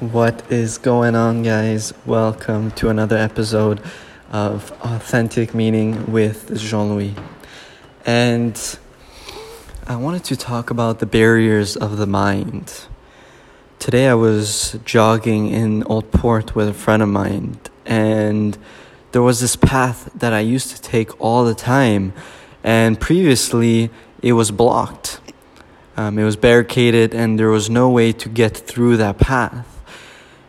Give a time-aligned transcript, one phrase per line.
[0.00, 1.94] What is going on, guys?
[2.04, 3.80] Welcome to another episode
[4.30, 7.14] of Authentic Meaning with Jean Louis.
[8.04, 8.78] And
[9.86, 12.84] I wanted to talk about the barriers of the mind.
[13.78, 18.58] Today I was jogging in Old Port with a friend of mine, and
[19.12, 22.12] there was this path that I used to take all the time,
[22.62, 23.88] and previously
[24.20, 25.20] it was blocked.
[25.96, 29.72] Um, it was barricaded, and there was no way to get through that path.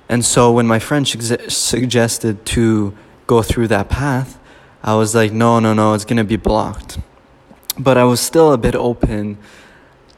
[0.09, 2.95] And so when my friend su- suggested to
[3.25, 4.39] go through that path,
[4.83, 6.97] I was like, no, no, no, it's going to be blocked.
[7.77, 9.37] But I was still a bit open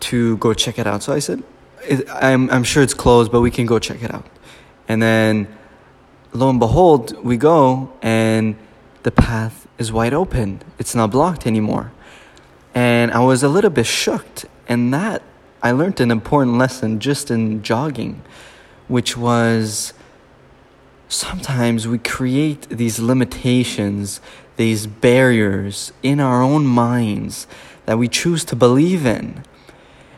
[0.01, 1.03] to go check it out.
[1.03, 1.43] So I said,
[2.09, 4.25] I'm, I'm sure it's closed, but we can go check it out.
[4.87, 5.47] And then
[6.33, 8.55] lo and behold, we go and
[9.03, 10.61] the path is wide open.
[10.77, 11.91] It's not blocked anymore.
[12.75, 14.45] And I was a little bit shocked.
[14.67, 15.23] And that
[15.61, 18.21] I learned an important lesson just in jogging
[18.89, 19.93] which was
[21.07, 24.19] sometimes we create these limitations,
[24.57, 27.47] these barriers in our own minds
[27.85, 29.43] that we choose to believe in.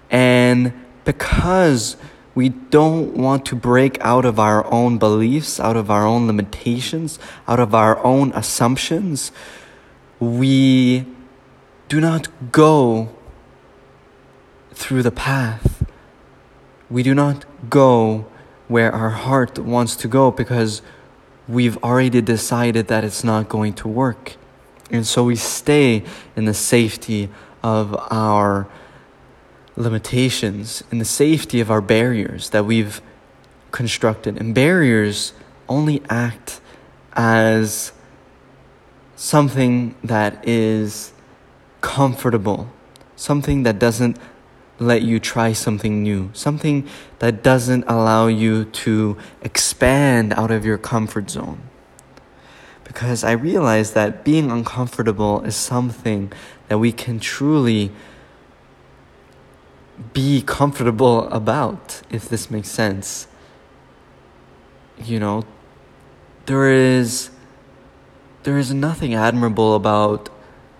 [0.10, 0.74] And
[1.06, 1.96] because
[2.34, 7.20] we don't want to break out of our own beliefs, out of our own limitations,
[7.48, 9.32] out of our own assumptions,
[10.20, 11.06] we
[11.90, 13.10] do not go
[14.74, 15.84] through the path.
[16.90, 18.26] We do not go
[18.72, 20.82] where our heart wants to go because
[21.48, 24.38] we've already decided that it's not going to work.
[24.90, 26.04] And so we stay
[26.36, 27.30] in the safety
[27.62, 28.68] of our
[29.76, 33.02] limitations, in the safety of our barriers that we've
[33.72, 34.38] constructed.
[34.38, 35.34] And barriers
[35.68, 36.62] only act
[37.14, 37.92] as
[39.16, 41.12] something that is
[41.82, 42.70] comfortable,
[43.16, 44.18] something that doesn't
[44.82, 46.88] let you try something new, something
[47.20, 51.62] that doesn't allow you to expand out of your comfort zone.
[52.84, 56.34] Because I realize that being uncomfortable is something
[56.68, 57.92] that we can truly
[60.14, 63.28] be comfortable about, if this makes sense.
[64.98, 65.46] You know,
[66.48, 67.30] there is
[68.44, 70.30] there is nothing admirable about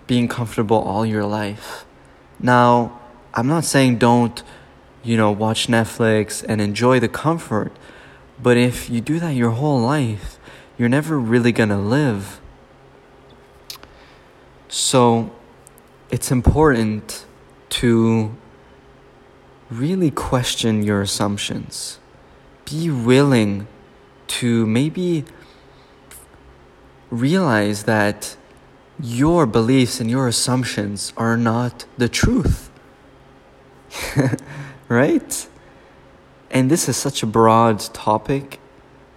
[0.08, 1.84] being comfortable all your life.
[2.40, 3.00] Now,
[3.34, 4.42] I'm not saying don't,
[5.02, 7.72] you know, watch Netflix and enjoy the comfort,
[8.42, 10.38] but if you do that your whole life,
[10.76, 12.40] you're never really gonna live.
[14.68, 15.30] So,
[16.10, 17.24] it's important
[17.70, 18.36] to
[19.70, 21.98] really question your assumptions.
[22.66, 23.66] Be willing
[24.28, 25.24] to maybe
[27.10, 28.36] realize that
[29.00, 32.71] your beliefs and your assumptions are not the truth.
[34.88, 35.48] right?
[36.50, 38.60] And this is such a broad topic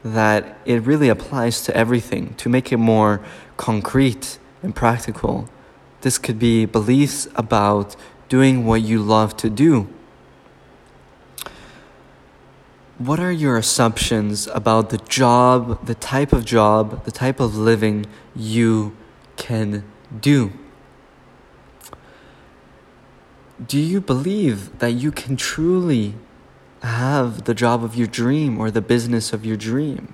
[0.04, 2.36] that it really applies to everything.
[2.36, 3.22] To make it more
[3.58, 5.50] concrete and practical,
[6.02, 7.96] this could be beliefs about
[8.30, 9.88] doing what you love to do.
[12.98, 18.06] What are your assumptions about the job, the type of job, the type of living
[18.36, 18.96] you
[19.36, 19.84] can
[20.22, 20.54] do?
[23.64, 26.16] Do you believe that you can truly
[26.82, 30.14] have the job of your dream or the business of your dream?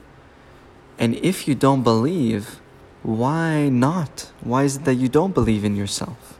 [1.00, 2.62] And if you don't believe,
[3.03, 4.31] why not?
[4.41, 6.38] Why is it that you don't believe in yourself?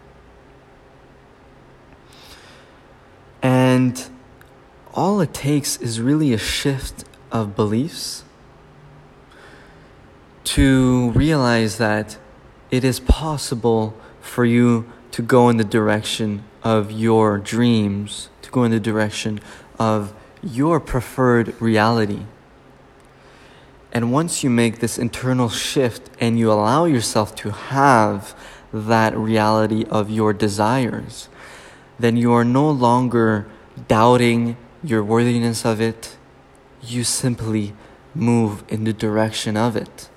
[3.42, 4.10] And
[4.94, 8.24] all it takes is really a shift of beliefs
[10.44, 12.18] to realize that
[12.70, 18.64] it is possible for you to go in the direction of your dreams, to go
[18.64, 19.40] in the direction
[19.80, 22.22] of your preferred reality.
[23.92, 28.36] And once you make this internal shift and you allow yourself to have
[28.72, 31.28] that reality of your desires,
[32.00, 33.48] then you are no longer
[33.88, 36.18] doubting your worthiness of it.
[36.82, 37.74] You simply
[38.16, 40.10] move in the direction of it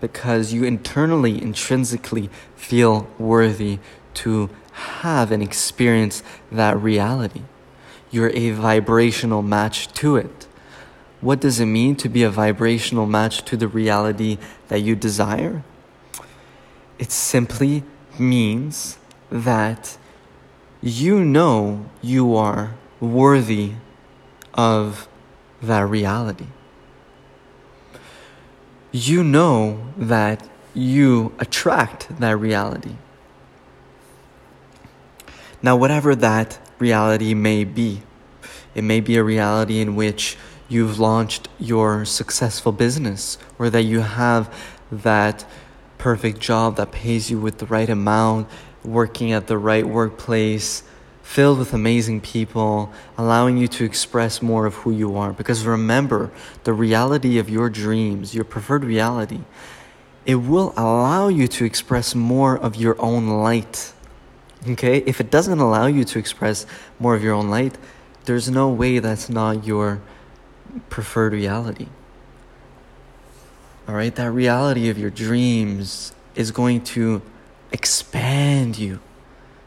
[0.00, 3.78] because you internally, intrinsically feel worthy
[4.24, 7.42] to have and experience that reality.
[8.10, 10.46] You're a vibrational match to it.
[11.20, 14.38] What does it mean to be a vibrational match to the reality
[14.68, 15.64] that you desire?
[16.98, 17.82] It simply
[18.18, 18.98] means
[19.30, 19.98] that
[20.80, 23.72] you know you are worthy
[24.54, 25.08] of
[25.60, 26.46] that reality.
[28.92, 32.96] You know that you attract that reality.
[35.60, 38.02] Now, whatever that reality may be,
[38.74, 40.36] it may be a reality in which
[40.68, 44.54] you've launched your successful business or that you have
[44.92, 45.44] that
[45.96, 48.48] perfect job that pays you with the right amount,
[48.84, 50.84] working at the right workplace,
[51.22, 55.32] filled with amazing people, allowing you to express more of who you are.
[55.32, 56.30] Because remember,
[56.64, 59.40] the reality of your dreams, your preferred reality,
[60.24, 63.92] it will allow you to express more of your own light.
[64.66, 64.98] Okay?
[64.98, 66.66] If it doesn't allow you to express
[66.98, 67.76] more of your own light,
[68.24, 70.00] there's no way that's not your
[70.88, 71.88] preferred reality.
[73.86, 74.14] All right?
[74.14, 77.22] That reality of your dreams is going to
[77.72, 79.00] expand you,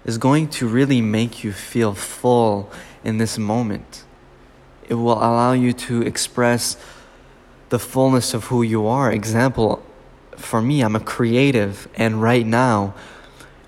[0.05, 2.71] is going to really make you feel full
[3.03, 4.03] in this moment.
[4.87, 6.77] It will allow you to express
[7.69, 9.11] the fullness of who you are.
[9.11, 9.81] Example,
[10.35, 12.93] for me, I'm a creative, and right now,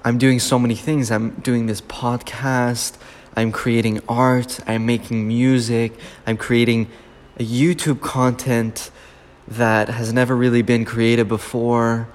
[0.05, 1.11] I'm doing so many things.
[1.11, 2.97] I'm doing this podcast,
[3.37, 5.93] I'm creating art, I'm making music,
[6.27, 6.89] I'm creating
[7.39, 8.91] a YouTube content
[9.47, 12.09] that has never really been created before.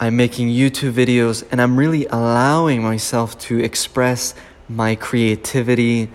[0.00, 4.34] I'm making YouTube videos and I'm really allowing myself to express
[4.68, 6.10] my creativity,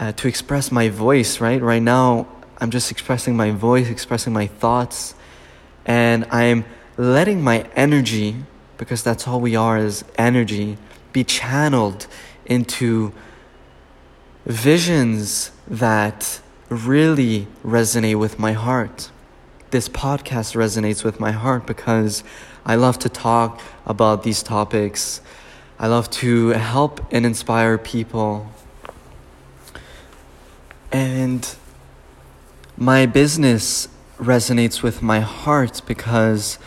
[0.00, 1.62] uh, to express my voice, right?
[1.62, 2.26] Right now,
[2.58, 5.14] I'm just expressing my voice, expressing my thoughts,
[5.84, 6.64] and I'm
[6.96, 8.36] letting my energy,
[8.78, 10.78] because that's all we are is energy,
[11.12, 12.06] be channeled
[12.44, 13.12] into
[14.44, 19.10] visions that really resonate with my heart.
[19.70, 22.22] This podcast resonates with my heart because
[22.64, 25.20] I love to talk about these topics.
[25.78, 28.50] I love to help and inspire people.
[30.92, 31.54] And
[32.76, 33.88] my business
[34.18, 36.58] resonates with my heart because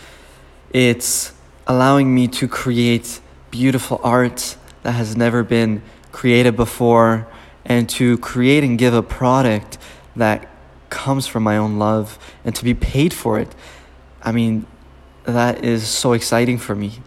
[0.71, 1.33] it's
[1.69, 3.21] allowing me to create
[3.51, 7.27] beautiful art that has never been created before
[7.63, 9.77] and to create and give a product
[10.15, 10.49] that
[10.89, 13.53] comes from my own love and to be paid for it.
[14.23, 14.65] I mean,
[15.25, 17.03] that is so exciting for me.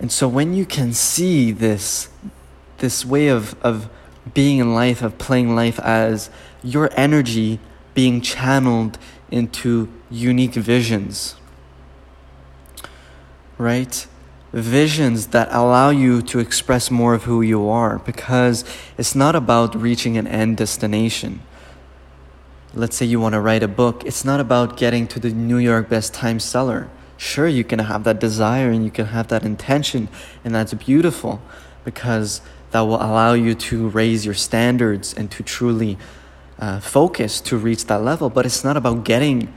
[0.00, 2.08] And so when you can see this
[2.78, 3.88] this way of, of
[4.32, 6.30] being in life, of playing life as
[6.62, 7.60] your energy
[7.92, 8.98] being channeled
[9.30, 11.36] into unique visions,
[13.58, 14.06] right?
[14.54, 18.64] visions that allow you to express more of who you are because
[18.96, 21.40] it's not about reaching an end destination.
[22.72, 25.58] Let's say you want to write a book, it's not about getting to the New
[25.58, 26.88] York best time seller.
[27.16, 30.08] Sure, you can have that desire and you can have that intention,
[30.44, 31.42] and that's beautiful
[31.84, 32.40] because
[32.70, 35.98] that will allow you to raise your standards and to truly
[36.60, 38.30] uh, focus to reach that level.
[38.30, 39.52] But it's not about getting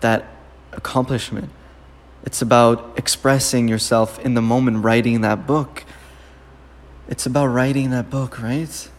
[0.00, 0.24] that
[0.72, 1.50] accomplishment.
[2.26, 5.84] It's about expressing yourself in the moment, writing that book.
[7.08, 8.90] It's about writing that book, right?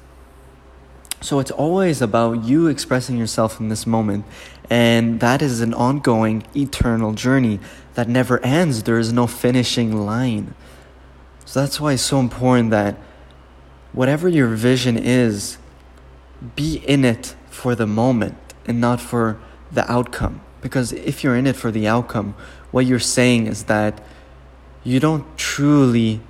[1.20, 4.24] So it's always about you expressing yourself in this moment.
[4.70, 7.60] And that is an ongoing, eternal journey
[7.96, 8.84] that never ends.
[8.84, 10.56] There is no finishing line.
[11.44, 12.96] So that's why it's so important that
[13.92, 15.58] whatever your vision is,
[16.56, 19.38] be in it for the moment and not for
[19.72, 20.42] the outcome.
[20.62, 22.36] Because if you're in it for the outcome,
[22.72, 24.04] what you're saying is that
[24.84, 26.22] you don't truly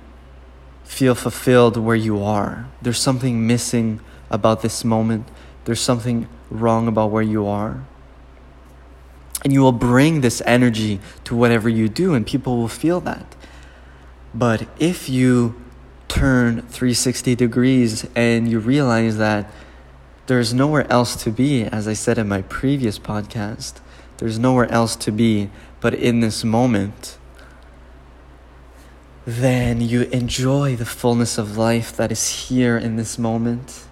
[0.84, 2.66] feel fulfilled where you are.
[2.82, 4.00] There's something missing
[4.30, 5.28] about this moment,
[5.64, 7.84] there's something wrong about where you are.
[9.44, 13.36] And you will bring this energy to whatever you do, and people will feel that.
[14.34, 15.54] But if you
[16.08, 19.50] turn 360 degrees and you realize that
[20.26, 23.74] there's nowhere else to be, as I said in my previous podcast,
[24.18, 27.18] there's nowhere else to be but in this moment,
[29.24, 33.84] then you enjoy the fullness of life that is here in this moment.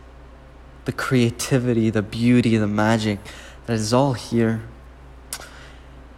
[0.84, 3.18] The creativity, the beauty, the magic
[3.66, 4.62] that is all here.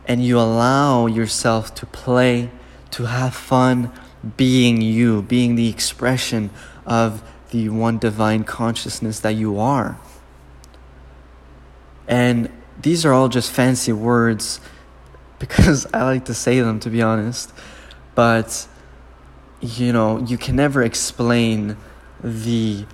[0.06, 2.50] And you allow yourself to play,
[2.92, 3.92] to have fun
[4.36, 6.50] being you, being the expression
[6.86, 9.98] of the one divine consciousness that you are.
[12.06, 12.50] And
[12.80, 14.60] these are all just fancy words
[15.38, 17.52] because I like to say them to be honest.
[18.14, 18.66] But
[19.60, 21.76] you know, you can never explain
[22.22, 22.86] the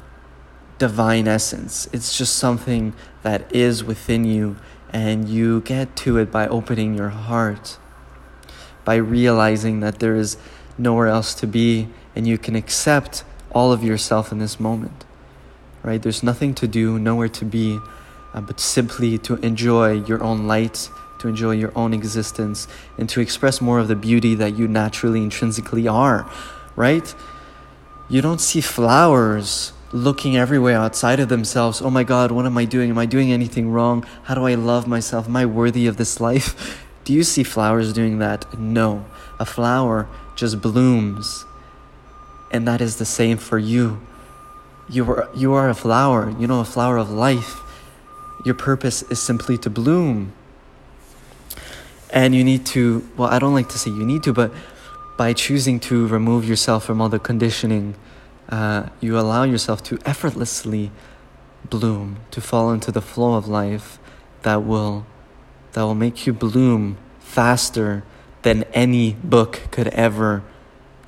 [0.78, 1.88] divine essence.
[1.92, 4.56] It's just something that is within you,
[4.90, 7.78] and you get to it by opening your heart,
[8.84, 10.36] by realizing that there is
[10.78, 15.04] nowhere else to be, and you can accept all of yourself in this moment.
[15.82, 16.00] Right?
[16.00, 17.78] There's nothing to do, nowhere to be,
[18.34, 20.90] uh, but simply to enjoy your own light
[21.24, 25.22] to enjoy your own existence, and to express more of the beauty that you naturally,
[25.22, 26.30] intrinsically are,
[26.76, 27.14] right?
[28.10, 31.80] You don't see flowers looking everywhere outside of themselves.
[31.80, 32.90] Oh my God, what am I doing?
[32.90, 34.04] Am I doing anything wrong?
[34.24, 35.26] How do I love myself?
[35.26, 36.84] Am I worthy of this life?
[37.04, 38.58] Do you see flowers doing that?
[38.58, 39.06] No.
[39.38, 41.46] A flower just blooms.
[42.50, 44.00] And that is the same for you.
[44.90, 47.60] You are, you are a flower, you know, a flower of life.
[48.44, 50.32] Your purpose is simply to bloom.
[52.10, 54.52] And you need to, well, I don't like to say you need to, but
[55.16, 57.94] by choosing to remove yourself from all the conditioning,
[58.48, 60.90] uh, you allow yourself to effortlessly
[61.68, 63.98] bloom, to fall into the flow of life
[64.42, 65.06] that will
[65.72, 68.04] that will make you bloom faster
[68.42, 70.42] than any book could ever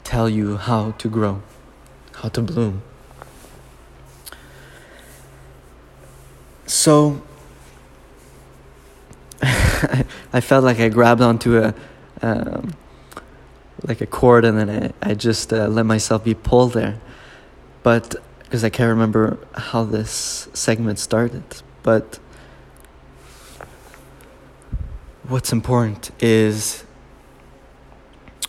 [0.02, 1.42] tell you how to grow,
[2.14, 2.83] how to bloom.
[6.86, 7.20] So
[9.42, 11.74] I felt like I grabbed onto a
[12.22, 12.76] um,
[13.82, 17.00] like a cord and then I, I just uh, let myself be pulled there.
[17.82, 21.42] But because I can't remember how this segment started,
[21.82, 22.20] but
[25.26, 26.84] what's important is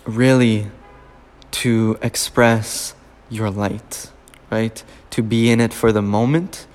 [0.06, 0.68] really
[1.64, 2.94] to express
[3.32, 4.12] your light,
[4.52, 4.84] right?
[5.10, 6.68] To be in it for the moment,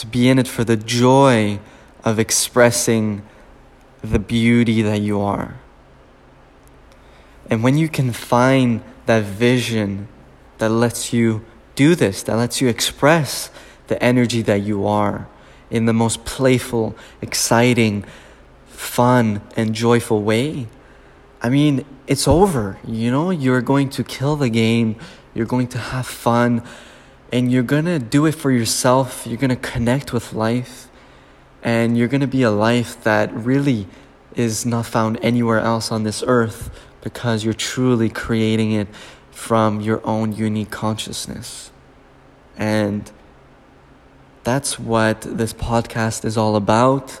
[0.00, 1.60] to be in it for the joy
[2.04, 3.22] of expressing
[4.02, 5.60] the beauty that you are.
[7.48, 10.08] And when you can find that vision
[10.58, 13.50] that lets you do this, that lets you express
[13.88, 15.28] the energy that you are
[15.68, 18.04] in the most playful, exciting,
[18.66, 20.66] fun and joyful way,
[21.42, 22.78] I mean, it's over.
[22.86, 24.96] You know, you're going to kill the game,
[25.34, 26.62] you're going to have fun,
[27.32, 29.26] and you're to do it for yourself.
[29.26, 30.88] You're to connect with life,
[31.62, 33.86] and you're to be a life that really
[34.34, 36.70] is not found anywhere else on this earth
[37.02, 38.88] because you're truly creating it
[39.30, 41.70] from your own unique consciousness.
[42.56, 43.10] And
[44.42, 47.20] that's what this podcast is all about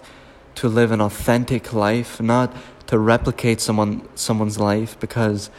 [0.56, 2.54] to live an authentic life, not
[2.86, 5.50] to replicate someone someone's life because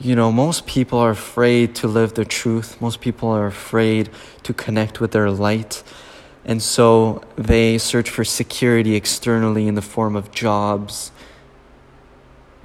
[0.00, 2.80] you know, most people are afraid to live their truth.
[2.80, 4.10] Most people are afraid
[4.44, 5.82] to connect with their light.
[6.44, 11.10] And so they search for security externally in the form of jobs,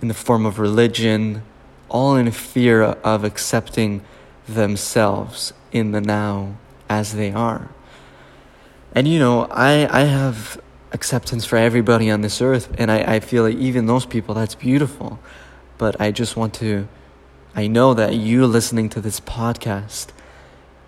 [0.01, 1.43] in the form of religion,
[1.89, 4.03] all in fear of accepting
[4.47, 6.55] themselves in the now
[6.87, 7.69] as they are.
[8.93, 10.61] And you know, I, I have
[10.91, 12.71] acceptance for everybody on this earth.
[12.77, 15.19] And I, I feel like even those people, that's beautiful.
[15.79, 16.87] But I just want to,
[17.55, 20.07] I know that you listening to this podcast,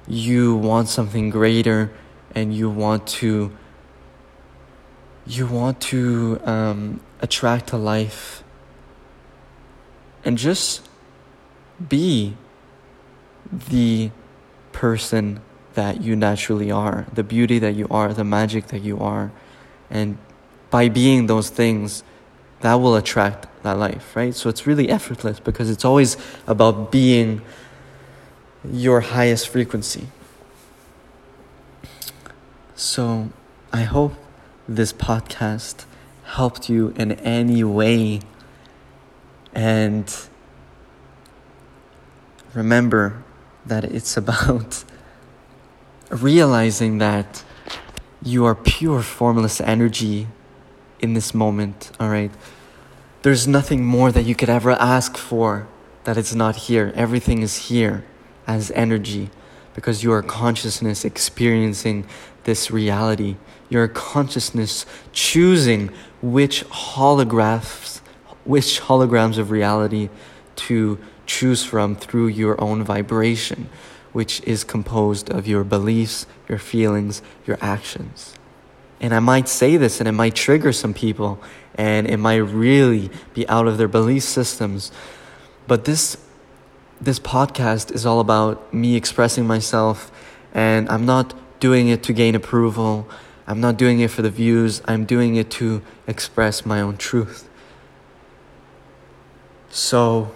[0.08, 1.92] you want something greater
[2.34, 3.56] and you want to,
[5.28, 8.44] you want to um, attract a life
[10.24, 10.90] and just
[11.88, 12.36] be
[13.52, 14.10] the
[14.72, 15.42] person
[15.76, 19.32] that you naturally are, the beauty that you are, the magic that you are.
[19.92, 20.18] And
[20.72, 22.04] by being those things,
[22.66, 24.34] that will attract that life, right?
[24.34, 26.18] So it's really effortless because it's always
[26.48, 27.44] about being
[28.68, 30.08] your highest frequency.
[32.76, 33.30] So
[33.72, 34.14] I hope
[34.68, 35.86] this podcast
[36.24, 38.22] helped you in any way.
[39.54, 40.12] And
[42.56, 43.24] remember
[43.64, 44.84] that it's about
[46.10, 47.44] realizing that
[48.24, 50.30] you are pure formless energy
[51.00, 52.32] in this moment, all right?
[53.22, 55.68] There's nothing more that you could ever ask for
[56.04, 56.92] that it's not here.
[56.96, 58.06] Everything is here
[58.46, 59.30] as energy
[59.74, 62.06] because you are consciousness experiencing
[62.44, 63.36] this reality.
[63.70, 65.90] Your consciousness choosing
[66.22, 68.00] which holographs,
[68.44, 70.10] which holograms of reality
[70.68, 73.70] to choose from through your own vibration
[74.16, 78.36] which is composed of your beliefs, your feelings, your actions.
[79.00, 81.40] And I might say this and it might trigger some people
[81.76, 84.92] and it might really be out of their belief systems.
[85.68, 86.18] But this
[87.02, 90.12] this podcast is all about me expressing myself
[90.54, 93.08] and I'm not doing it to gain approval.
[93.48, 94.82] I'm not doing it for the views.
[94.86, 97.50] I'm doing it to express my own truth.
[99.70, 100.32] So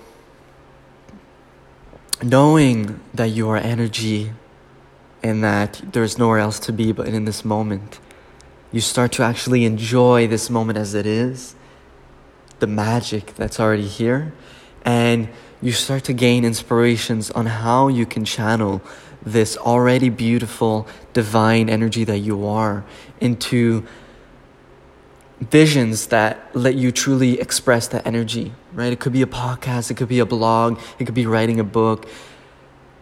[2.21, 4.33] knowing that you are energy
[5.23, 7.99] and that there's nowhere else to be but in this moment,
[8.71, 11.55] you start to actually enjoy this moment as it is,
[12.59, 14.33] the magic that's already here,
[14.85, 15.29] and
[15.61, 18.81] you start to gain inspirations on how you can channel
[19.21, 22.85] this already beautiful divine energy that you are
[23.19, 23.85] into
[25.41, 28.91] visions that let you truly express that energy, right?
[28.93, 31.63] It could be a podcast, it could be a blog, it could be writing a
[31.63, 32.07] book,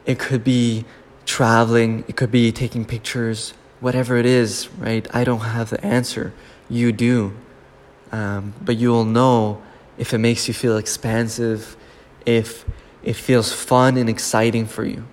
[0.06, 0.86] it could be
[1.26, 5.08] traveling, it could be taking pictures, whatever it is, right?
[5.14, 6.34] I don't have the answer.
[6.70, 7.34] You do.
[8.12, 9.62] Um, but you will know
[9.98, 11.76] if it makes you feel expansive,
[12.26, 12.66] if
[13.04, 15.06] it feels fun and exciting for you.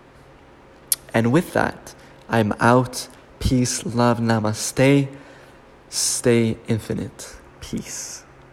[1.13, 1.95] And with that,
[2.29, 3.09] I'm out.
[3.39, 5.09] Peace, love, namaste.
[5.89, 7.37] Stay infinite.
[7.61, 8.24] Peace.